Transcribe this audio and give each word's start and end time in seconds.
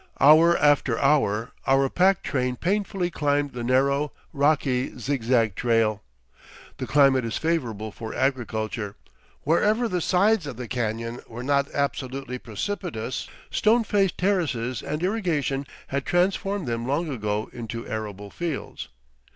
Hour 0.19 0.57
after 0.57 0.97
hour 0.97 1.51
our 1.67 1.87
pack 1.87 2.23
train 2.23 2.55
painfully 2.55 3.11
climbed 3.11 3.51
the 3.53 3.63
narrow, 3.63 4.11
rocky 4.33 4.97
zigzag 4.97 5.53
trail. 5.53 6.01
The 6.77 6.87
climate 6.87 7.23
is 7.23 7.37
favorable 7.37 7.91
for 7.91 8.11
agriculture. 8.15 8.95
Wherever 9.43 9.87
the 9.87 10.01
sides 10.01 10.47
of 10.47 10.57
the 10.57 10.67
canyon 10.67 11.19
were 11.27 11.43
not 11.43 11.69
absolutely 11.71 12.39
precipitous, 12.39 13.29
stone 13.51 13.83
faced 13.83 14.17
terraces 14.17 14.81
and 14.81 15.03
irrigation 15.03 15.67
had 15.89 16.03
transformed 16.03 16.65
them 16.67 16.87
long 16.87 17.07
ago 17.07 17.51
into 17.53 17.87
arable 17.87 18.31
fields. 18.31 18.87